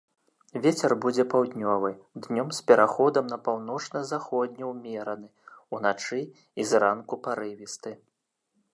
[0.63, 1.91] Вецер будзе паўднёвы,
[2.27, 5.27] днём з пераходам на паўночна-заходні ўмераны,
[5.79, 7.91] уначы і зранку парывісты.